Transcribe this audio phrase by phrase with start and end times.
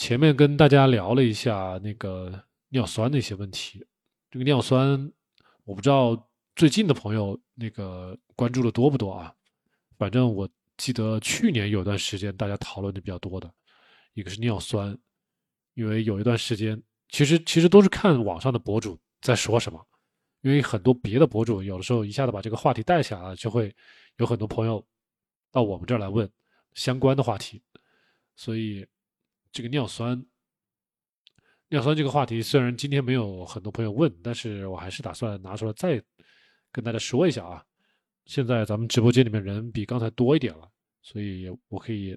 [0.00, 3.86] 前面跟大家聊了一下那个尿酸的一些问题，
[4.30, 5.12] 这个尿酸，
[5.64, 9.30] 我不知道最近的朋友那个关注的多不多啊？
[9.98, 10.48] 反正我
[10.78, 13.52] 记得去年有段时间大家讨论的比较多的，
[14.14, 14.96] 一个是尿酸，
[15.74, 19.86] 因为有一段时间，其实其实都是看网上的博主在说什么，
[20.40, 23.70] 因为很多别的博主有的时候一下子把这个话题带起来了，就会
[24.16, 24.82] 有很多朋友
[25.52, 26.26] 到我们这儿来问
[26.72, 27.60] 相关的话题，
[28.34, 28.86] 所以
[29.52, 30.24] 这个尿酸，
[31.68, 36.02] 尿酸这个话题虽然今天没有很多朋友问，但是我还是打算拿出来再
[36.72, 37.64] 跟大家说一下啊。
[38.26, 40.70] 现在咱们直播间里面人比刚才多一点了，
[41.02, 42.16] 所以我可以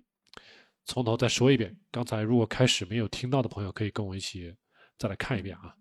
[0.86, 1.76] 从头再说一遍。
[1.90, 4.56] 刚才如果开始没有听到的朋友，可以跟我一起
[4.98, 5.76] 再来看一遍啊。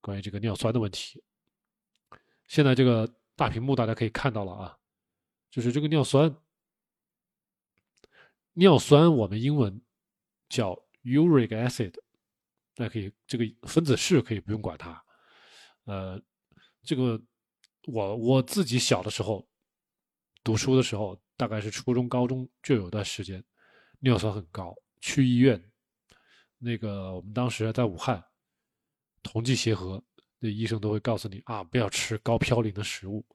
[0.00, 1.22] 关于这个尿酸的问题，
[2.48, 4.76] 现在这个大屏幕大家可以看到了啊，
[5.50, 6.34] 就是这个尿酸，
[8.54, 9.80] 尿酸我们英文
[10.48, 11.94] 叫 uric acid，
[12.76, 15.04] 那可以这个分子式可以不用管它，
[15.84, 16.20] 呃，
[16.82, 17.20] 这个。
[17.90, 19.48] 我我自己小的时候
[20.44, 23.42] 读书的时候，大概是初中、高中就有段时间
[24.00, 25.58] 尿酸很高，去医院，
[26.58, 28.22] 那个我们当时在武汉，
[29.22, 30.04] 同济协和，
[30.38, 33.26] 那医生都会告诉你啊，不要吃高嘌呤的食物。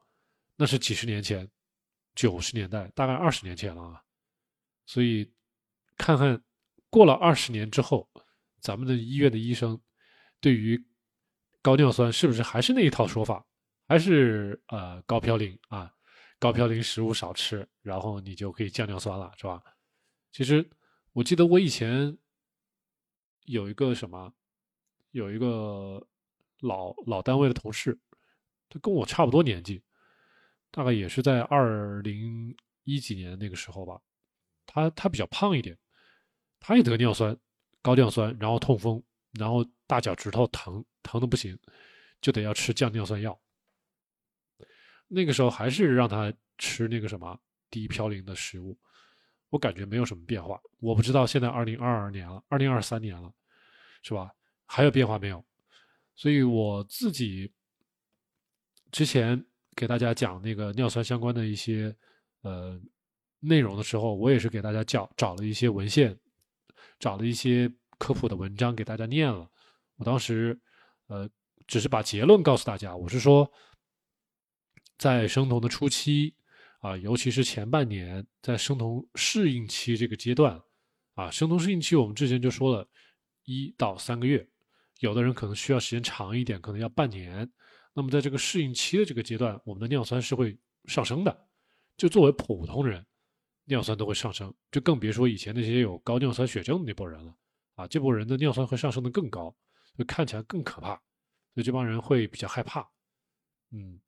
[0.56, 1.50] 那是几十年前，
[2.14, 4.04] 九十年代，大概二十年前了啊。
[4.86, 5.34] 所以
[5.98, 6.40] 看看
[6.94, 8.08] 过了二十年之后，
[8.60, 9.82] 咱们的医院的医生
[10.40, 10.80] 对于
[11.60, 13.44] 高尿酸是不是还是那一套说法？
[13.88, 15.92] 还是呃高嘌呤啊，
[16.38, 19.60] 高嘌呤食物少吃，然后你就可以降尿酸了，是吧？
[20.32, 20.70] 其实
[21.14, 22.16] 我记得我以前
[23.46, 24.32] 有一个什么，
[25.10, 26.08] 有一个
[26.60, 28.00] 老老单位的同事，
[28.70, 29.82] 他跟我差不多年纪，
[30.70, 34.00] 大概也是在二零一几年那个时候吧。
[34.68, 35.76] 他他比较胖一点，
[36.66, 37.38] 他也得尿酸，
[37.82, 41.60] 高尿酸，然后痛风，然后大脚趾头疼疼的不行，
[42.22, 43.38] 就得要吃降尿酸药。
[45.10, 47.38] 那个时候还是让他吃那个什么
[47.70, 48.80] 低嘌呤的食物，
[49.50, 50.58] 我感觉没有什么变化。
[50.80, 53.30] 我不知道现在二零二二年了，二零二三年了，
[54.02, 54.32] 是吧？
[54.66, 55.44] 还有变化没有？
[56.16, 57.52] 所以我自己
[58.90, 59.46] 之前
[59.76, 61.94] 给大家讲那个尿酸相关的一些
[62.42, 62.80] 呃
[63.42, 66.18] 内容的时候，我也是给大家讲找了一些文献，
[67.04, 69.46] 找了一些科普的文章给大家念了。
[69.98, 70.58] 我当时
[71.08, 71.30] 呃
[71.68, 73.52] 只是把结论告诉大家，我是说。
[74.96, 76.34] 在生酮的初期，
[76.80, 80.62] 啊，尤其是前半年，在生酮适应期这个阶段，
[81.16, 82.88] 啊，生酮适应期我们之前就说了，
[83.44, 84.48] 一到三个月，
[85.00, 87.52] 有的人可能需要时间长一点，可能要半年。
[87.94, 91.48] 那么在这个适应期的这个阶段，我们的尿酸是会上升的，
[91.98, 93.06] 就作为普通人，
[93.66, 97.36] 尿酸都会上升，就更别说以前那些有高尿酸血症的那波人了，
[97.76, 99.56] 啊，这波人的尿酸会上升的更高，
[99.98, 100.96] 就看起来更可怕，
[101.54, 102.88] 所以这帮人会比较害怕，
[103.72, 104.00] 嗯。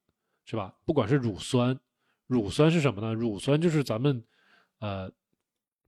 [0.45, 0.75] 是吧？
[0.85, 1.79] 不管是乳酸，
[2.27, 3.13] 乳酸是什么呢？
[3.13, 4.23] 乳酸就是咱们，
[4.79, 5.11] 呃，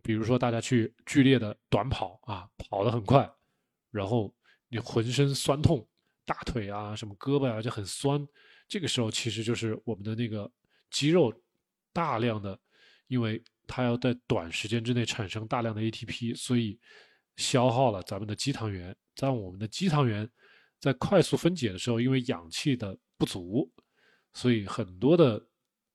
[0.02, 3.30] 比如说大家去剧烈的短跑啊，跑得很快，
[3.92, 4.34] 然后
[4.70, 5.88] 你浑身酸痛，
[6.26, 8.28] 大腿啊，什么胳膊啊就很酸，
[8.68, 10.52] 这个时候其实就是我们的那个
[10.90, 11.34] 肌肉
[11.92, 12.58] 大量的，
[13.08, 16.80] 因为它要在短时间之内产生大量的 ATP，所以。
[17.38, 20.26] 消耗了咱们的肌糖原，在我们的肌糖原
[20.80, 23.70] 在快速分解的时候，因为氧气的不足，
[24.32, 25.46] 所以很多的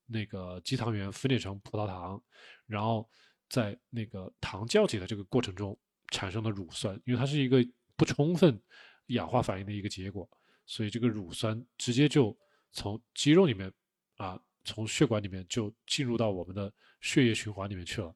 [0.05, 2.23] 那个肌糖原分解成葡萄糖，
[2.67, 3.09] 然后
[3.49, 5.75] 在那个糖酵解的这个过程中
[6.11, 7.67] 产生的乳酸，因为它是一个
[7.97, 8.61] 不充分
[9.07, 10.29] 氧化反应的一个结果，
[10.67, 12.37] 所以这个乳酸直接就
[12.71, 13.73] 从肌肉里面
[14.17, 14.39] 啊，
[14.71, 18.15] 从血管里面就进入到我们的血液循环里面去了，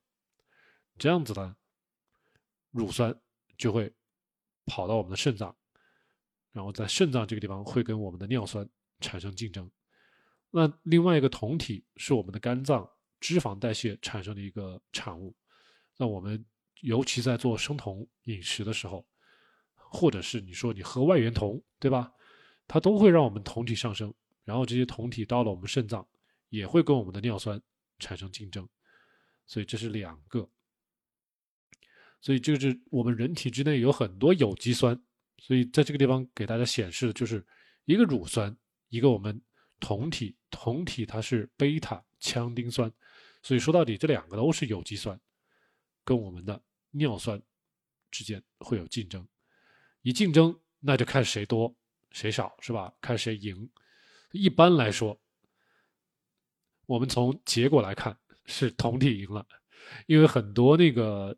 [0.96, 1.56] 这样子呢。
[2.70, 3.14] 乳酸
[3.56, 3.92] 就会
[4.66, 5.56] 跑到我们的肾脏，
[6.50, 8.68] 然后在肾脏这个地方会跟我们的尿酸
[8.98, 9.70] 产生竞争。
[10.50, 12.88] 那另外一个酮体是我们的肝脏
[13.20, 15.32] 脂肪代谢产生的一个产物。
[15.96, 16.44] 那我们
[16.80, 19.06] 尤其在做生酮饮食的时候，
[19.76, 22.12] 或者是你说你喝外源酮，对吧？
[22.66, 24.12] 它都会让我们酮体上升，
[24.42, 26.04] 然后这些酮体到了我们肾脏，
[26.54, 27.60] 也会跟我们的尿酸
[27.98, 28.68] 产生竞争。
[29.46, 30.48] 所以这是两个。
[32.20, 34.98] 所以就是我们人体之内有很多有机酸，
[35.38, 37.46] 所以在这个地方给大家显示的就是
[37.84, 38.56] 一个乳酸，
[38.88, 39.38] 一个我们
[39.80, 42.90] 酮体，酮体它是贝塔羟丁酸，
[43.42, 45.20] 所以说到底这两个都是有机酸，
[46.02, 46.62] 跟我们的
[46.92, 47.42] 尿酸
[48.10, 49.26] 之间会有竞争，
[50.00, 51.76] 一竞争那就看谁多
[52.10, 52.90] 谁少是吧？
[53.02, 53.68] 看谁赢。
[54.30, 55.20] 一般来说，
[56.86, 59.46] 我们从结果来看是酮体赢了，
[60.06, 61.36] 因为很多那个。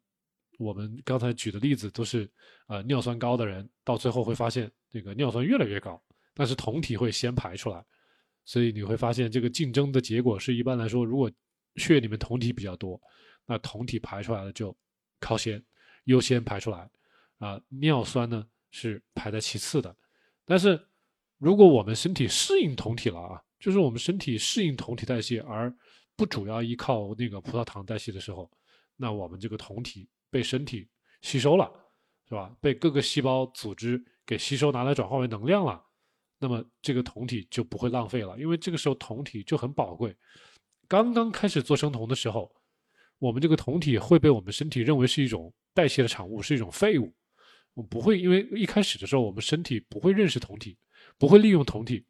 [0.58, 2.26] 我们刚才举的例子都是，
[2.66, 6.02] 呃，尿酸高的人到最后会发现这个尿酸越来越高，
[6.32, 7.84] 但是酮体会先排出来，
[8.42, 11.30] 所以你会发现这个竞争的结果是一般来说，如果
[11.74, 12.98] 血里面酮体比较多，
[13.44, 14.74] 那酮体排出来的就
[15.20, 15.62] 靠先
[16.04, 16.88] 优先排出来，
[17.36, 19.94] 啊，尿酸呢是排在其次的。
[20.46, 20.80] 但是
[21.36, 25.74] 如果我们身体适应酮体了啊，就是我们身体适应酮体代谢而
[26.16, 28.50] 不主要依靠那个葡萄糖代谢的时候，
[28.96, 30.08] 那我们这个酮体。
[30.28, 30.86] 被身体
[31.22, 31.70] 吸收了，
[32.28, 32.54] 是吧？
[32.60, 35.82] 被各个细胞组织给吸收，拿来转化为能量了。
[36.38, 40.14] 那么这个酮体就不会浪费了，因为这个时候酮体就很宝贵。
[40.88, 42.52] 刚刚开始做生酮的时候，
[43.18, 47.14] 我们这个酮体会被我们身体认为是一种代谢的产物，是一种废物。
[47.72, 50.76] 我们不会，因为一开始的时候我们身体不会认识酮体，
[51.16, 52.04] 不会利用酮体。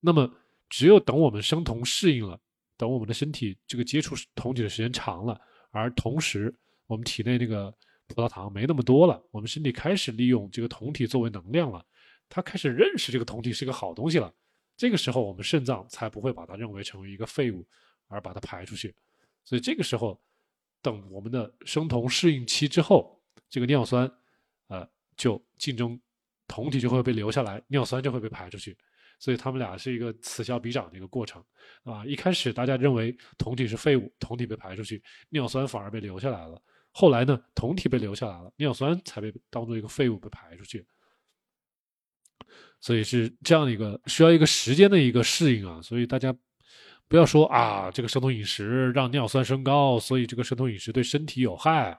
[0.00, 0.32] 那么
[0.68, 2.40] 只有等我们生酮适应了，
[2.76, 6.52] 等我们的身体这个接触酮体的时间长了，而同时。
[6.86, 7.72] 我们体内那个
[8.08, 11.86] 葡萄糖没那么多了，我们身体开始利用这个酮体作为能量了，
[12.28, 14.34] 它开始认识这个酮体是个好东西了。
[14.76, 17.64] 这个时候，我们肾脏才不会把它认为成为一个废物，
[18.08, 18.92] 而把它排出去。
[19.44, 20.20] 所以这个时候，
[20.82, 24.12] 等我们的生酮适应期之后，这个尿酸，
[24.66, 24.84] 呃，
[25.16, 25.96] 就竞争
[26.48, 28.76] 酮体就会被留下来，尿酸就会被排出去。
[29.20, 31.44] 所以他们俩是一个此消彼长的一个过程，
[31.84, 36.60] 啊，一开始大家认为酮体是废物，酮体被排出去，尿酸反而被留下来了。
[36.90, 40.84] 后来呢，酮体被留下来了，尿酸才被当做一个废物被排出去，
[42.80, 45.80] 所以是这样的一个需要一个时间的一个适应啊。
[45.82, 46.34] 所以大家
[47.06, 51.96] 不要说啊，这个生酮饮食让尿酸升高，所以这个生酮饮食对身体有害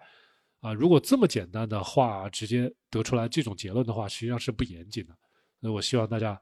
[0.60, 0.74] 啊。
[0.74, 5.16] 如果这么简单的话，直接得出来这种结论的话，实际上是不严谨的。
[5.62, 6.40] 所以我希望大家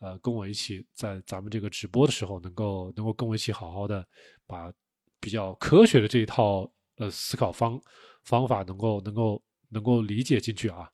[0.00, 4.06] 呃跟我一起在咱们这个直播的时候，能够能够跟我一起好好的
[4.46, 4.72] 把
[5.20, 6.70] 比较科学的这一套。
[7.00, 7.80] 呃，思考方
[8.24, 10.90] 方法能够能够能够理解进去啊。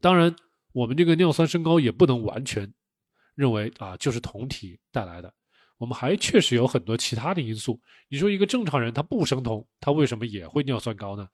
[0.00, 0.34] 当然，
[0.72, 2.72] 我们这个尿酸升高也不能完全
[3.34, 5.30] 认为啊就是酮体带来的，
[5.76, 7.78] 我们还确实有很多其他的因素。
[8.08, 11.28] 你说一个正常人他不生酮，他为什么也会尿酸高呢？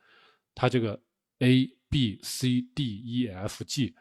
[0.52, 1.00] 他这个
[1.38, 3.94] A、B、C、D、E、F、G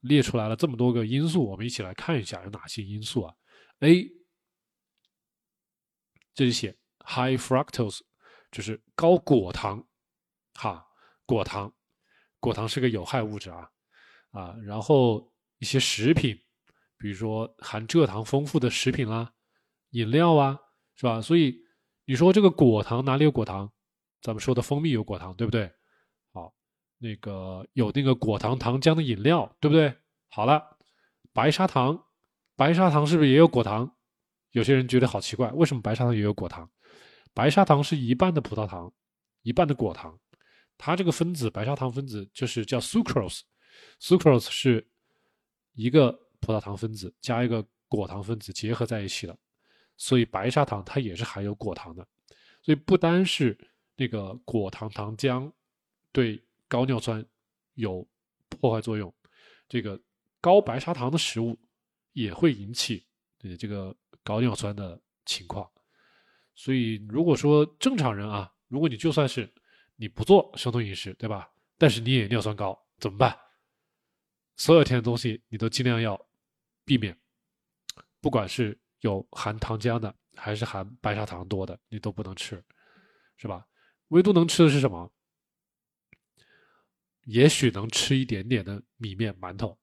[0.00, 3.34] 列出来了这么多个因素，我们一起来看一下有哪些因素啊
[3.80, 4.08] ？A
[6.34, 6.76] 这里写
[7.06, 8.00] high fructose。
[8.50, 9.86] 就是高果糖，
[10.54, 10.82] 哈，
[11.26, 11.70] 果糖，
[12.40, 13.68] 果糖是个有害物质啊，
[14.30, 16.34] 啊，然后一些食品，
[16.96, 19.34] 比如说含蔗糖丰富的食品啦，
[19.90, 20.58] 饮料啊，
[20.96, 21.20] 是吧？
[21.20, 21.60] 所以
[22.06, 23.70] 你说这个果糖哪里有果糖？
[24.22, 25.70] 咱们说的蜂蜜有果糖，对不对？
[26.98, 29.94] 那个有那个果糖糖浆的饮料，对不对？
[30.28, 30.76] 好了，
[31.32, 32.04] 白砂糖，
[32.56, 33.96] 白砂糖是不是也有果糖？
[34.52, 36.68] 有些人觉得好奇怪，为什么白砂糖也有果糖？
[37.32, 38.92] 白砂糖是一半的葡萄糖，
[39.42, 40.18] 一半的果糖，
[40.76, 44.86] 它这个分子白砂糖分子就是叫 sucrose，sucrose 是
[45.74, 49.38] 一个葡萄糖分子加一个果糖分子结合在一起的，
[49.96, 52.06] 所以白砂糖它也是含有果糖的。
[52.62, 53.56] 所以不单是
[53.96, 55.50] 那个果糖糖浆
[56.12, 57.24] 对高尿酸
[57.74, 58.06] 有
[58.48, 59.12] 破坏作用，
[59.68, 60.00] 这个
[60.40, 61.58] 高白砂糖的食物
[62.12, 63.04] 也会引起
[63.42, 65.68] 呃这个高尿酸的情况。
[66.54, 69.52] 所以如果说正常人啊，如果你就算是
[69.96, 71.50] 你不做生酮饮食，对吧？
[71.76, 73.36] 但是你也尿酸高，怎么办？
[74.56, 76.20] 所有甜的东西你都尽量要
[76.84, 77.16] 避免，
[78.20, 80.14] 不管是有含糖浆的。
[80.40, 82.64] 还是含白砂糖多的，你都不能吃，
[83.38, 83.66] 是吧？
[84.10, 85.12] 唯独能吃的是什么？
[87.28, 89.76] 也许能吃一点点的米面馒头，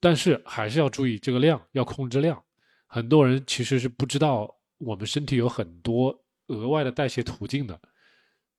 [0.00, 2.42] 但是还是要注意这个量，要控制量。
[2.86, 7.78] 很多人其实是不知道，我们身体有很多额外的代谢途径的。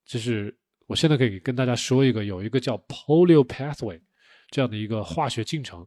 [0.06, 0.56] 就是
[0.86, 4.00] 我现在可以跟大家说一个，有一个叫 polio pathway
[4.52, 5.86] 这样的一个化学进程，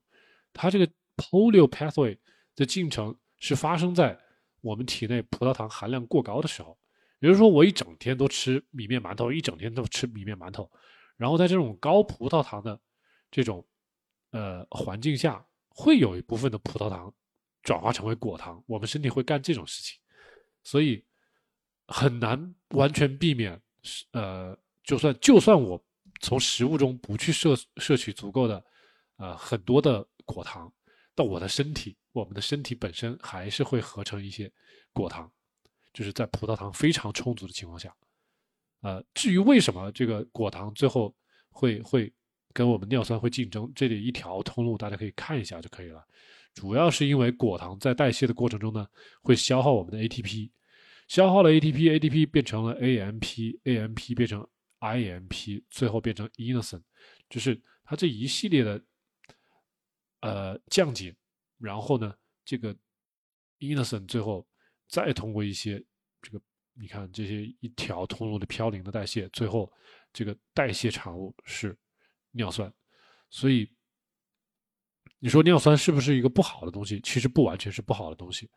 [0.53, 2.19] 它这个 polio pathway
[2.57, 4.19] 的进程是发生在。
[4.61, 6.79] 我们体内葡萄糖含量过高的时候，
[7.19, 10.71] 也就是说，我一整天都吃米面馒头，一整天都吃米面馒头，
[11.17, 12.81] 然后在这种高葡萄糖的
[13.31, 13.67] 这种
[14.31, 17.13] 呃环境下，会有一部分的葡萄糖
[17.63, 19.99] 转化成为果糖，我们身体会干这种事情，
[20.63, 21.05] 所以
[21.89, 23.61] 很难完全避免。
[24.13, 25.83] 呃，就算就算我
[26.21, 28.65] 从食物中不去摄摄取足够的
[29.17, 30.73] 呃很多的果糖，
[31.15, 31.97] 但我的身体。
[32.13, 34.53] 我们的身体本身还是会合成一些
[34.93, 35.33] 果糖，
[35.95, 37.97] 就是在葡萄糖非常充足的情况下。
[38.83, 41.15] 呃，至于为什么这个果糖最后
[41.51, 42.13] 会会
[42.53, 46.05] 跟我们尿酸会竞争，这里一条通路大家可以看一下就可以了。
[46.55, 48.87] 主要是因为果糖在代谢的过程中呢，
[49.23, 50.51] 会消耗我们的 ATP，
[51.09, 54.47] 消耗了 ATP，ATP 变成了 AMP，AMP 变成
[54.81, 56.83] IMP，最后变成 inosine，
[57.31, 58.85] 就是它这一系列的
[60.21, 61.15] 呃降解。
[61.59, 62.13] 然后呢，
[62.45, 62.77] 这个
[63.61, 64.47] inosine 最后
[64.89, 65.83] 再通过一些
[66.21, 66.43] 这个，
[66.75, 69.71] 你看这些一条通路的嘌呤的代谢，最后
[70.13, 71.77] 这个代谢产物是
[72.31, 72.73] 尿酸。
[73.31, 73.69] 所以
[75.19, 77.01] 你说尿酸是不是一个不好的东西？
[77.03, 78.51] 其实不完全是不好的东西，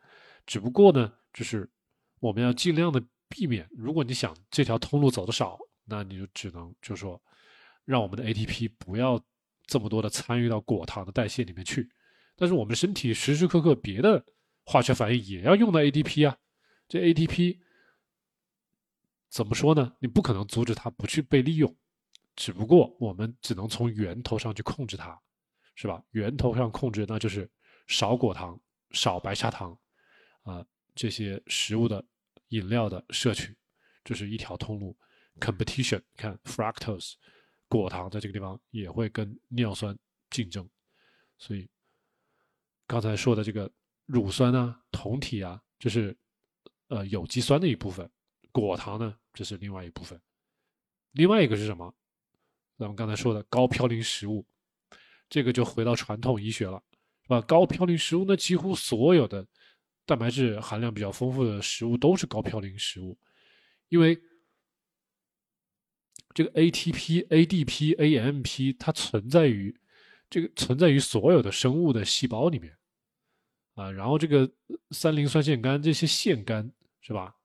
[0.46, 1.70] 只不过呢，就是
[2.18, 3.68] 我们要尽量的避免。
[3.70, 7.22] 如果你想这条通路走的少，那你就只能就说，
[7.84, 9.22] 让我们的 ATP 不要
[9.66, 11.88] 这么多的参与到果糖的代谢里面去。
[12.34, 14.24] 但是我们身体时时刻刻别的
[14.64, 16.36] 化学反应也要用到 ATP 啊，
[16.88, 17.58] 这 ATP
[19.28, 19.94] 怎么说呢？
[20.00, 21.76] 你不可能阻止它不去被利用，
[22.34, 25.20] 只不过我们只能从源头上去控制它，
[25.74, 26.02] 是吧？
[26.10, 27.50] 源头上控制，那就是
[27.86, 29.78] 少果糖、少白砂糖，
[30.42, 30.64] 啊，
[30.94, 32.04] 这些食物的
[32.48, 33.56] 饮料的摄取，
[34.04, 34.96] 这是一条通路。
[35.38, 37.14] Competition，看 fructose，
[37.68, 39.96] 果糖在这个地方也会跟尿酸
[40.30, 40.68] 竞争，
[41.38, 41.68] 所以。
[42.88, 43.68] 刚才说的这个
[44.04, 46.16] 乳酸啊、酮体啊，就是
[46.86, 48.06] 呃有机酸的一部分；
[48.60, 50.20] 果糖呢，这是另外一部分。
[51.12, 51.94] 另外一个是什么？
[52.78, 54.46] 咱们刚才说的高嘌呤食物，
[55.28, 56.82] 这个就回到传统医学了，
[57.22, 57.40] 是吧？
[57.40, 59.46] 高嘌呤食物呢，几乎所有的
[60.04, 63.18] 蛋白质含量比较丰富的食物都是高嘌呤食物，
[63.88, 64.18] 因为
[66.34, 69.78] 这个 ATP、ADP、AMP 它存在于。
[70.28, 72.76] 这个存在于所有的生物的细胞里面，
[73.74, 74.50] 啊，然后这个
[74.90, 76.68] 三磷酸腺苷这些腺苷
[77.00, 77.35] 是吧？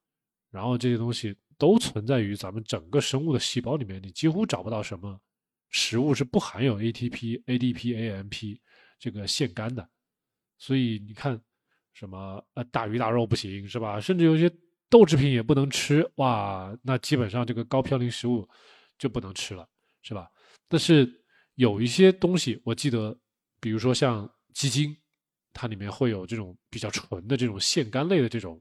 [0.52, 5.20] 然后这些东西都存在于咱们整个生物的细胞里面，你几乎找不到什么
[5.70, 8.60] 食物是不含有 ATP、ADP、AMP
[9.00, 9.90] 这个腺苷的。
[10.60, 11.42] 所以你看，
[11.94, 14.00] 什么呃大鱼大肉不行是吧？
[14.00, 14.52] 甚至有些
[14.90, 18.48] 豆制品也不能吃，哇，那基本上这个高嘌呤食物
[19.00, 19.68] 就不能吃了，
[20.04, 20.30] 是吧？
[20.68, 21.18] 但是。
[21.56, 23.16] 有一些东西，我记得，
[23.60, 24.98] 比如说像鸡精，
[25.54, 28.60] 它里面会有这种比较纯的这种腺苷类的这种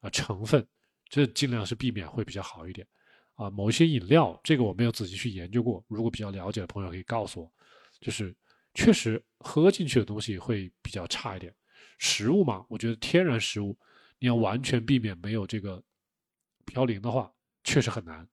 [0.00, 0.66] 啊成分，
[1.12, 2.88] 这尽量是避免会比较好一点。
[3.34, 7.52] 啊，某一些饮料，这个我没有仔细去研究过，如果比较了解的朋友可以告诉我，
[8.00, 8.34] 就是
[8.72, 11.54] 确实喝进去的东西会比较差一点。
[11.98, 13.78] 食物嘛，我觉得天然食物
[14.18, 15.82] 你要完全避免没有这个
[16.64, 17.30] 嘌呤的话，
[17.62, 18.26] 确实很难。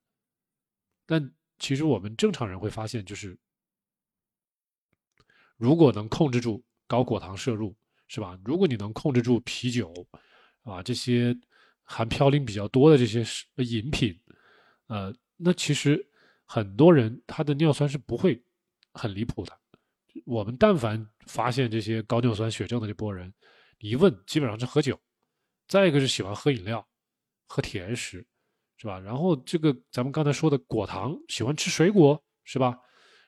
[1.05, 3.37] 但其实我们正常人会发现，就是。
[5.57, 7.75] 如果能控制住高果糖摄入，
[8.07, 8.39] 是吧？
[8.45, 9.93] 如果你能控制住啤酒，
[10.63, 11.37] 啊，这些
[11.91, 13.25] 含嘌呤比较多的这些
[13.63, 14.15] 饮品，
[14.85, 16.07] 呃，那其实
[16.45, 18.39] 很多人他的尿酸是不会
[18.93, 19.59] 很离谱的。
[20.23, 23.33] 我们但凡发现这些高尿酸血症的这波人，
[23.79, 24.99] 一问基本上是喝酒，
[25.67, 26.87] 再一个是喜欢喝饮料、
[27.47, 28.23] 喝甜食，
[28.77, 28.99] 是吧？
[28.99, 32.77] 然后这个咱们刚才说的果糖，喜欢吃水果，是吧？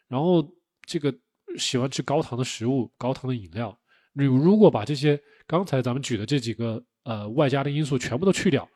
[0.07, 0.47] 然后
[0.85, 1.11] 这个
[1.57, 3.75] 喜欢吃高糖的食物、高糖的饮料，
[4.13, 8.69] 你如果把这些刚才咱们举的这几个呃外加的因素全部都去掉，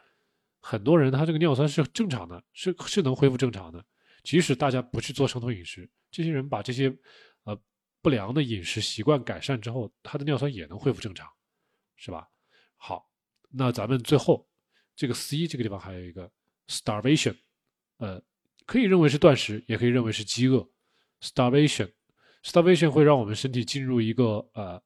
[0.60, 3.86] 很多人他这个尿酸是正常的，是是能恢复正常的。
[4.24, 6.91] 即使大家不去做生酮饮食，这些人把这些
[7.44, 7.55] 呃
[8.01, 11.29] 不良的饮食习惯改善之后，他的尿酸也能恢复正常，
[11.96, 12.27] 是吧？
[12.77, 13.08] 好，
[13.51, 14.48] 那咱们最后
[14.96, 16.32] 这个 C 这个地方还有一个
[16.67, 17.36] starvation，
[17.98, 18.20] 呃，
[18.65, 20.67] 可以认为是断食，也可以认为是饥饿。
[21.22, 24.82] starvation，starvation 会让我们身体进入一个呃，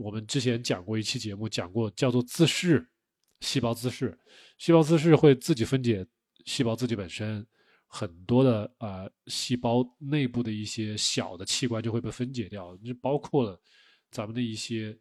[0.00, 2.88] 我们之前讲过一期节目讲过叫做自噬，
[3.40, 4.18] 细胞自噬，
[4.56, 6.06] 细胞自噬会自己分解
[6.46, 7.46] 细胞自己本身。
[7.92, 13.60] 很多的呃细胞内部的一些小的器官就会被分解掉，就包括了
[14.10, 14.96] 咱们的一些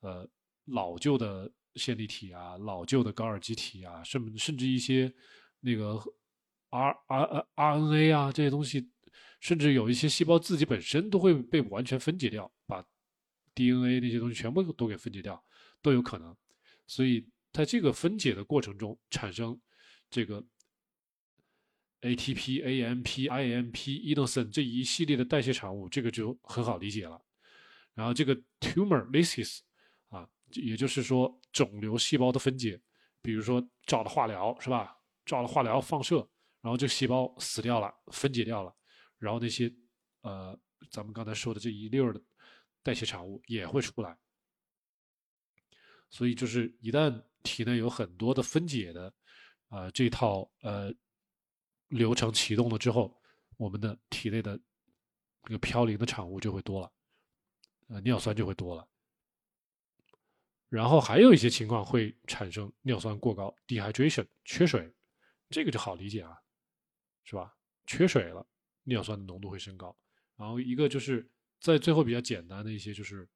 [0.00, 0.28] 呃
[0.64, 5.12] 老旧的线粒体啊、老旧的高尔基体啊，甚甚至一些
[5.60, 6.02] 那个
[6.70, 8.90] R R R N A 啊这些东西，
[9.38, 12.50] 甚至有一些细胞自己本身都会被完全分解掉，
[13.54, 15.42] D N A 那些东西全部都给分解掉
[15.82, 16.36] 都有可能。
[16.86, 19.60] 所以在这个分解的过程中产生
[20.10, 20.44] 这个。
[22.02, 27.20] ATP、AMP、IMP、inosine 这一系列的代谢产物，这个就很好理解了。
[27.92, 29.58] 然后这个 tumor lysis
[30.08, 32.80] 啊，也就是说肿瘤细胞的分解，
[33.20, 34.96] 比如说照了化疗是吧？
[35.26, 36.26] 照了化疗放射，
[36.62, 38.74] 然后这细胞死掉了，分解掉了，
[39.18, 39.70] 然后那些
[40.22, 40.58] 呃
[40.90, 42.22] 咱们刚才说的这一溜的
[42.82, 44.16] 代谢产物也会出来。
[46.08, 49.12] 所以就是一旦体内有很多的分解的
[49.68, 50.92] 啊这套呃。
[51.90, 53.20] 流程启动了之后，
[53.56, 54.56] 我们的体内的
[55.42, 56.92] 这个嘌呤的产物就会多了，
[57.88, 58.88] 呃，尿酸就会多了。
[60.68, 64.94] 然后还有一些情况会产生尿酸过高 （dehydration） 缺水，
[65.48, 66.38] 这个就好理解啊，
[67.24, 67.56] 是吧？
[67.88, 68.46] 缺水了，
[68.84, 69.98] 尿酸的浓度会升高。
[70.36, 71.28] 然后一个就是
[71.60, 73.28] 在最后比较简单的一些，就是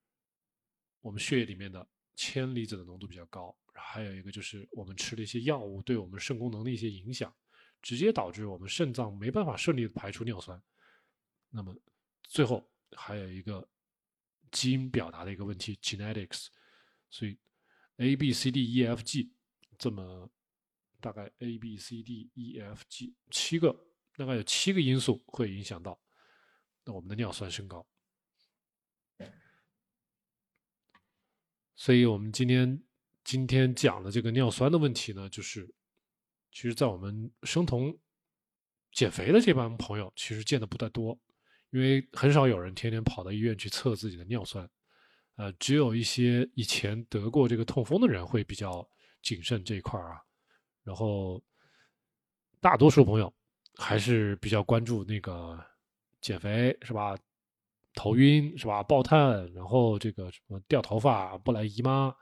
[1.01, 3.57] 我们血液里面的铅离子的浓度比较高。
[3.75, 7.33] 还有一个就是我们吃的一些药物对我们肾功能的一些影响。
[7.83, 10.59] 直接导致我们肾脏没办法顺利的排出尿酸，
[11.51, 11.77] 那么
[12.23, 13.69] 最后还有一个
[14.53, 16.47] 基因表达的一个问题 （genetics），
[17.11, 17.37] 所以
[17.97, 19.31] A B C D E F G
[19.77, 20.27] 这么
[20.99, 23.71] 大概 A B C D E F G 七个，
[24.17, 26.01] 大概有七个因素会影响到
[26.85, 27.87] 那我们的尿酸升高，
[31.77, 32.83] 所以我们今天
[33.23, 35.73] 今天讲的这个尿酸的问题呢，就是。
[36.57, 37.93] 其实，在我们生酮
[38.93, 41.19] 减肥的这帮朋友，其实见的不太多，
[41.71, 44.71] 因为很少有人天天跑到医院去测自己的尿酸，
[45.35, 48.89] 呃，只有一些以前得过这个痛风的人会比较
[49.21, 50.23] 谨慎这一块啊。
[50.85, 51.43] 然后，
[52.61, 53.35] 大多数朋友
[53.75, 55.61] 还是比较关注那个
[56.21, 57.19] 减肥，是吧？
[57.95, 58.83] 头晕是吧？
[58.83, 62.15] 爆碳，然后这个什么掉头发、不来姨妈。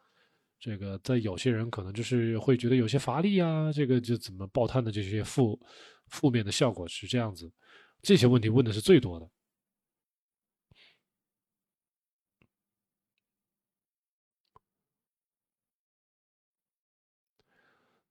[0.60, 5.58] 这个在有些人可能就是会觉得有些乏力啊，这个就怎么爆碳的这些负
[6.06, 7.52] 负面的效果是这样子，
[8.00, 9.28] 这些问题问的是最多的。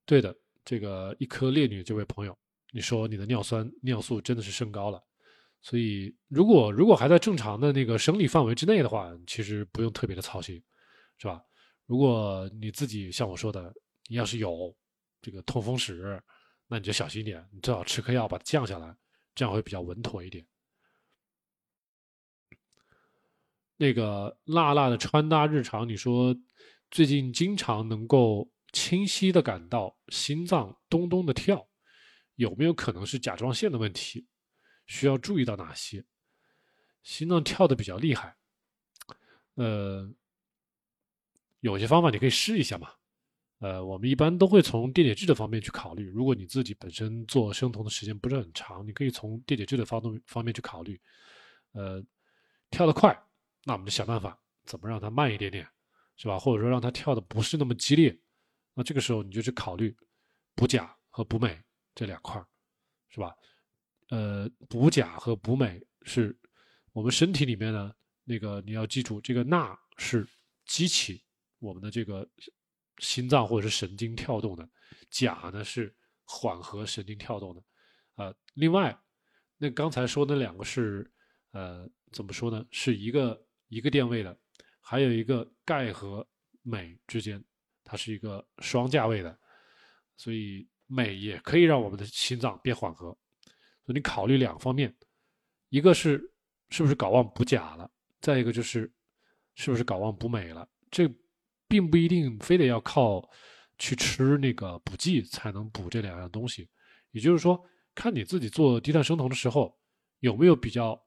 [0.06, 2.38] 对的，这个一颗烈女这位朋友，
[2.74, 5.02] 你说你的尿酸尿素真的是升高了，
[5.62, 10.62] 所以如果如果还在正常的那个生理范围之内的话，其实不用特别的操心，
[11.17, 11.41] 是吧？
[11.86, 13.74] 如果你自己像我说的，
[14.08, 14.76] 你要是有
[15.21, 16.21] 这个痛风史，
[16.67, 18.95] 那你就小心一点，你最好吃颗药把它降下来，
[19.36, 20.45] 这样会比较稳妥一点。
[23.78, 26.36] 那个辣辣的穿搭日常，你说
[26.89, 31.67] 最近经常能够清晰的感到心脏咚咚的跳，
[32.36, 34.28] 有没有可能是甲状腺的问题？
[34.86, 36.04] 需要注意到哪些？
[37.04, 38.36] 心脏跳的比较厉害，
[39.56, 40.13] 呃。
[41.60, 42.89] 有些方法你可以试一下嘛，
[43.60, 46.10] 呃，我们一般都会从电解质的方面去考虑。
[46.10, 51.00] 如果你自己本身做生酮的时间不是很长，你可以从电解质的方动方面去考虑。
[51.74, 52.04] 呃，
[52.72, 53.15] 跳得快，
[53.63, 55.63] 那我们就想办法怎么让它慢一点点，
[56.15, 56.39] 是吧？
[56.39, 58.20] 或者说让它跳的不是那么激烈，
[58.74, 59.96] 那这个时候你就去考虑
[60.56, 61.62] 补钾和补镁
[61.94, 62.44] 这两块
[63.10, 63.36] 是吧？
[64.12, 66.38] 呃，补钾和补镁是
[66.91, 67.91] 我们身体里面呢
[68.24, 70.28] 那个你要记住，这个钠是
[70.65, 71.24] 激起。
[71.60, 72.28] 我们的这个
[72.97, 74.67] 心脏或者是神经跳动的，
[75.12, 75.95] 钾呢是
[76.26, 77.63] 缓和神经跳动的，
[78.15, 79.00] 啊，另外
[79.58, 81.10] 那刚才说那两个是
[81.52, 82.65] 呃怎么说呢？
[82.71, 84.36] 是一个一个电位的，
[84.80, 86.28] 还有一个钙和
[86.63, 87.43] 镁之间，
[87.84, 89.39] 它是一个双价位的，
[90.17, 93.15] 所以镁也可以让我们的心脏变缓和。
[93.92, 94.96] 你考虑两方面，
[95.70, 96.22] 一个是
[96.70, 98.92] 是不是睾丸补钾了，再一个就是
[99.56, 100.68] 是不是睾丸补镁了。
[100.90, 101.10] 这
[101.68, 103.28] 并不一定非得要靠
[103.78, 106.70] 去吃那个补剂才能补这两样东西。
[107.12, 107.62] 也就是说，
[107.96, 109.78] 看你自己做低碳生酮的时候
[110.20, 111.02] 有没有比较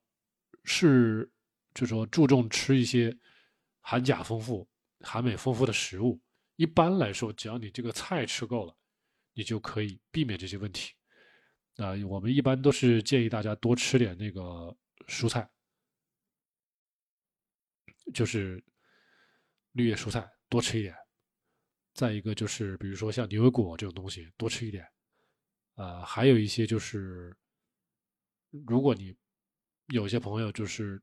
[0.64, 1.31] 是，
[1.75, 3.16] 就是说注重吃一些
[3.81, 4.68] 含钾丰富、
[5.01, 6.20] 含镁丰富的食物。
[6.57, 8.77] 一般来说，只要你这个菜吃够了，
[9.35, 10.92] 你就可以避免这些问题。
[11.76, 14.76] 啊，我们一般都是建议大家多吃点那个
[15.08, 15.48] 蔬菜，
[18.12, 18.62] 就是
[19.72, 20.94] 绿叶蔬菜多吃一点。
[21.92, 24.87] 再一个就是，比如说像牛油果这种东西多吃一点。
[25.76, 27.37] 呃，还有一些就是，
[28.66, 29.14] 如果你
[29.88, 31.02] 有些朋友就是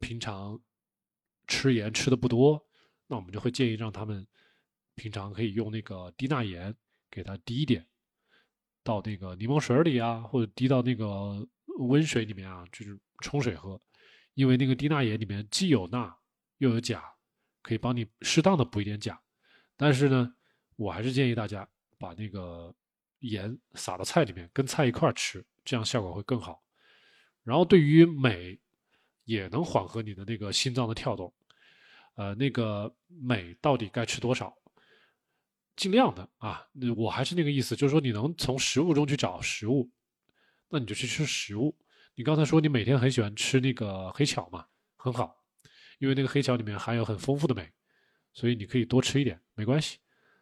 [0.00, 0.60] 平常
[1.46, 2.60] 吃盐吃的不多，
[3.06, 4.26] 那我们就会建议让他们
[4.96, 6.74] 平常可以用那个低钠盐
[7.08, 7.86] 给它低一点。
[8.88, 11.46] 到那个柠檬水里啊，或者滴到那个
[11.90, 13.78] 温水里面啊，就是冲水喝，
[14.32, 16.16] 因为那个低钠盐里面既有钠
[16.56, 17.04] 又有钾，
[17.60, 19.20] 可以帮你适当的补一点钾。
[19.76, 20.34] 但是呢，
[20.76, 22.74] 我还是建议大家把那个
[23.18, 26.62] 盐撒到菜里面，跟菜一块吃，这样效果会更好。
[27.42, 28.58] 然后对于镁，
[29.24, 31.30] 也能缓和你的那个心脏的跳动。
[32.14, 34.56] 呃，那个镁到底该吃多少？
[35.78, 39.88] 尽量的啊，我还是那个意思，就是说你能从食物中去找食物，
[40.68, 41.74] 那你就去吃食物。
[42.16, 45.40] 你刚才说你每天很喜欢吃那个黑巧嘛，很好，
[46.00, 47.70] 因为那个黑巧里面含有很丰富的镁，
[48.32, 49.98] 所以你可以多吃一点，没关系。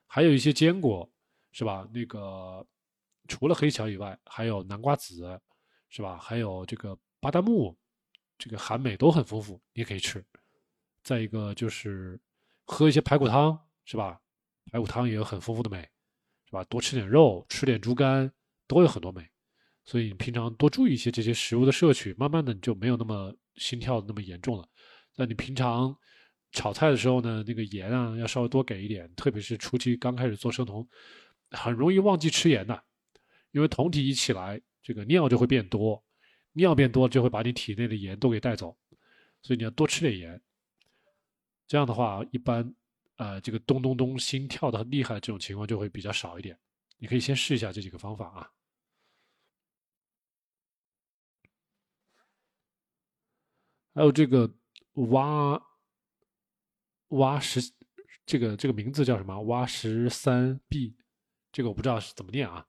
[0.06, 1.06] 还有一些坚果，
[1.52, 1.86] 是吧？
[1.92, 2.66] 那个
[3.28, 5.38] 除了黑巧以外，还有南瓜籽，
[5.90, 6.16] 是吧？
[6.16, 7.76] 还有这个巴旦木，
[8.38, 10.24] 这个含镁都很丰富，你也可以吃。
[11.02, 12.18] 再一个就是
[12.64, 14.18] 喝一些排骨汤，是吧？
[14.70, 15.80] 排骨汤也有很丰富的镁，
[16.46, 16.64] 是吧？
[16.64, 18.30] 多吃点肉，吃点猪肝，
[18.66, 19.24] 都有很多镁。
[19.84, 24.68] 所以你平常多注意一些这些食物的摄取，慢慢的你就没有那么心跳那么严重了。
[25.14, 25.96] 那你平常
[26.50, 30.86] 炒菜的时候呢，那个盐啊要稍微多给一点，特别是初期刚开始做生酮，
[31.52, 32.82] 很容易忘记吃盐的，
[33.52, 36.04] 因为酮体一起来，这个尿就会变多，
[36.52, 38.76] 尿变多就会把你体内的盐都给带走，
[39.42, 40.42] 所以你要多吃点盐。
[41.68, 42.74] 这样的话，一般。
[43.16, 46.58] 呃，这个咚咚咚心跳的很厉害，这种情况就会比较少一点。
[46.98, 48.52] 你可以先试一下这几个方法啊。
[53.94, 54.54] 还有这个
[54.94, 55.58] 蛙
[57.08, 57.72] 蛙十，
[58.26, 59.40] 这个这个名字叫什么？
[59.44, 60.94] 蛙十三 B，
[61.50, 62.66] 这个我不知道是怎么念啊。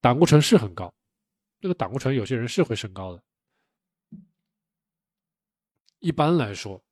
[0.00, 0.94] 胆固醇是很高，
[1.60, 3.22] 这个胆固醇有些人是会升高的。
[5.98, 6.85] 一般来说。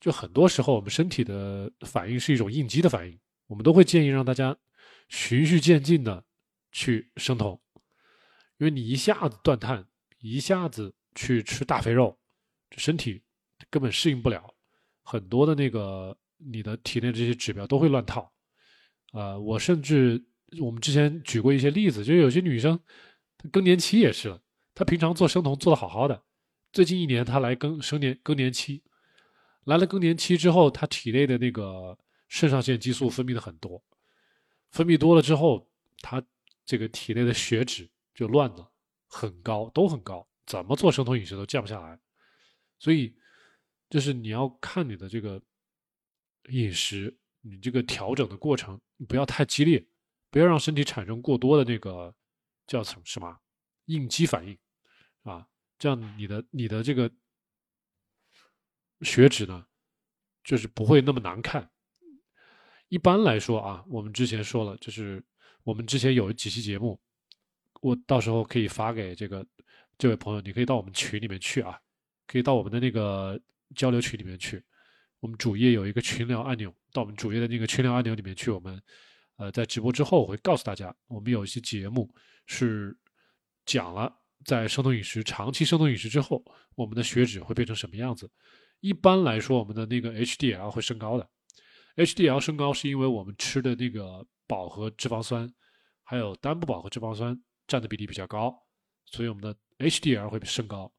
[0.00, 4.56] 就很多时候，我们身体的反应是一种应激的反应，我们都会建议让大家
[5.08, 6.24] 循序渐进的
[6.70, 7.60] 去生酮，
[8.58, 9.84] 因为你一下子断碳，
[10.20, 12.16] 一下子去吃大肥肉，
[12.76, 13.22] 身体
[13.70, 14.54] 根本适应不了，
[15.02, 18.32] 很多的那个你的体内这些指标都会乱套。
[19.12, 20.24] 呃，我甚至
[20.60, 22.78] 我们之前举过一些例子，就有些女生
[23.50, 24.40] 更年期也是了，
[24.74, 26.22] 她平常做生酮做的好好的，
[26.72, 28.84] 最近一年她来更生年更年期。
[29.68, 33.84] 来了更年期之后，他体内的那个肾上腺激素分泌的很多，
[34.70, 36.24] 分泌多了之后，他
[36.64, 38.72] 这个体内的血脂就乱了，
[39.08, 42.00] 很高，都很高，怎么做生酮饮食都降不下来。
[42.78, 43.14] 所以，
[43.90, 45.38] 就是你要看你的这个
[46.48, 49.86] 饮食，你这个调整的过程，不要太激烈，
[50.30, 52.14] 不要让身体产生过多的那个
[52.66, 53.38] 叫什么什么
[53.84, 54.56] 应激反应，
[55.24, 55.46] 啊，
[55.78, 57.12] 这样你的你的这个。
[59.02, 59.64] 血脂呢，
[60.44, 61.68] 就是不会那么难看。
[62.88, 65.22] 一般来说啊，我们之前说了，就是
[65.62, 66.98] 我们之前有几期节目，
[67.80, 69.46] 我到时候可以发给这个
[69.98, 71.78] 这位朋友，你可以到我们群里面去啊，
[72.26, 73.38] 可以到我们的那个
[73.74, 74.62] 交流群里面去。
[75.20, 78.50] 我们主页有一个群聊按钮，到我们主页的那个群聊按钮里面去。
[78.50, 78.80] 我们
[79.36, 82.08] 呃在直播之后会告诉大家，我们有一些节目
[82.46, 82.96] 是
[83.66, 84.10] 讲了
[84.44, 86.42] 在生酮饮食、长期生酮饮食之后，
[86.74, 88.30] 我们的血脂会变成什么样子。
[88.80, 91.28] 一般来说，我们的那个 HDL 会升高的。
[91.96, 95.52] HDL 升高是因为我们吃的那个饱和脂肪酸，
[96.04, 97.36] 还有单不饱和脂肪酸
[97.66, 98.54] 占的比例比较高，
[99.04, 100.92] 所以我们的 HDL 会升高。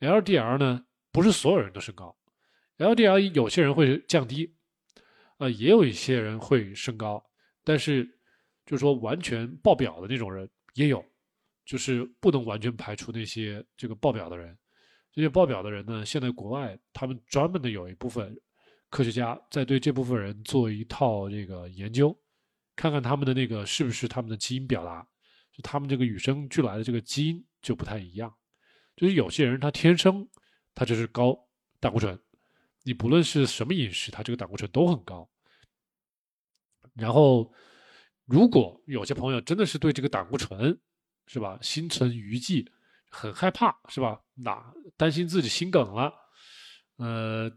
[0.00, 2.16] LDL 呢，不是所有人都升高
[2.78, 4.54] ，LDL 有些人会降低，
[5.36, 7.22] 呃，也有一些人会升高，
[7.62, 8.02] 但是
[8.64, 11.04] 就是说完全爆表的那种人也有，
[11.66, 14.56] 就是不能完全排除那些这个爆表的人。
[15.12, 18.38] 这些报表的人呢，现在国外他们专门的有一部分
[18.88, 22.16] 科学家在对这部分人做一套这个研究，
[22.76, 25.06] 看看他们的那个是不是他们的基因表达，
[25.52, 28.32] 就他们这个与生俱来的这个基因就不太一样，
[28.96, 30.28] 就是有些人他天生
[30.74, 31.36] 他就是高
[31.78, 32.18] 胆固醇，
[32.84, 35.28] 你不论是什么饮食，他这个胆固醇都很高。
[36.94, 37.52] 然后，
[38.26, 40.78] 如果有些朋友真的是对这个胆固醇
[41.26, 42.70] 是吧心存余悸，
[43.10, 44.22] 很害怕是吧？
[44.34, 46.14] 那担心自己心梗了，
[46.96, 47.50] 呃，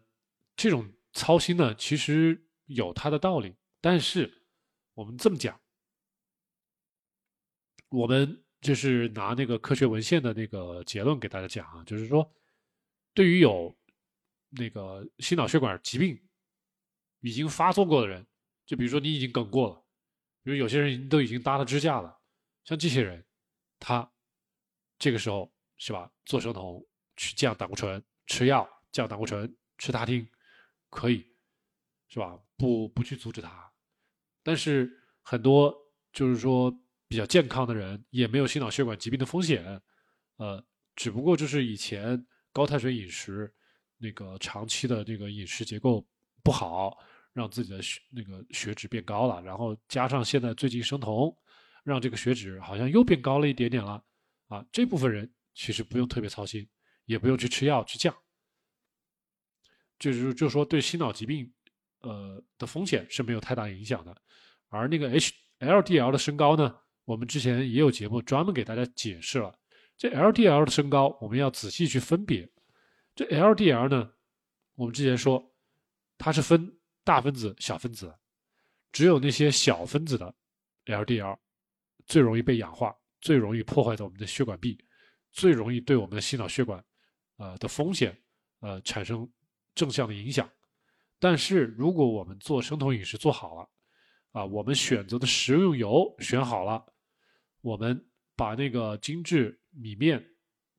[0.55, 3.55] 这种操心呢，其实有它的道理。
[3.79, 4.45] 但是
[4.93, 5.59] 我们这么讲，
[7.89, 8.39] 我们。
[8.63, 12.33] 就是拿那个科学文献的那个结论给大家讲啊，就是说，
[13.13, 13.77] 对于有
[14.51, 16.17] 那个心脑血管疾病
[17.19, 18.25] 已经发作过的人，
[18.65, 19.85] 就比如说你已经梗过了，
[20.43, 22.17] 比如有些人都已经搭了支架了，
[22.63, 23.27] 像这些人，
[23.79, 24.09] 他
[25.03, 26.81] 这个时候是吧，做生酮
[27.17, 30.25] 去降胆固醇，吃药降胆固醇，吃他汀
[30.89, 31.27] 可以，
[32.07, 32.39] 是吧？
[32.55, 33.69] 不不去阻止他，
[34.41, 34.89] 但是
[35.21, 35.75] 很多
[36.13, 36.73] 就是说。
[37.05, 39.79] 比较健康的人也没有心脑血管疾病的风险，
[40.37, 43.53] 呃，只不过就是以前高碳水饮食，
[43.99, 46.03] 那个长期的这个饮食结构
[46.43, 46.97] 不好，
[47.31, 51.37] 让自己的血那个血脂变高了，然后加上现在最近生酮，
[51.83, 54.03] 让这个血脂好像又变高了一点点了，
[54.47, 56.67] 啊，这部分人其实不用特别操心，
[57.05, 58.15] 也不用去吃药去降，
[59.99, 61.51] 就是就说对心脑疾病，
[62.01, 64.15] 呃的风险是没有太大影响的，
[64.69, 65.09] 而那个
[65.59, 66.79] HLDL 的升高呢？
[67.05, 69.59] 我们之前也有节目专门给大家解释了，
[69.97, 72.49] 这 LDL 的升高，我们要仔细去分别。
[73.13, 74.13] 这 LDL 呢，
[74.75, 75.53] 我们之前说
[76.17, 78.17] 它是分大分子、小分子，
[78.93, 80.33] 只有那些小分子的
[80.85, 81.37] LDL
[82.05, 84.77] 最容易被氧化，最容易破坏到我们的血管壁，
[85.31, 86.83] 最容易对我们的心脑血管
[87.37, 88.21] 呃的风险
[88.59, 89.31] 呃产生
[89.73, 90.49] 正向的影响。
[91.19, 93.69] 但是如果我们做生酮饮食做好了，
[94.33, 96.85] 啊，我们选择的食用油选好了。
[97.61, 98.05] 我们
[98.35, 100.21] 把那个精致米面、